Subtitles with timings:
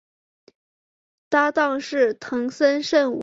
[1.29, 3.19] 搭挡是藤森慎吾。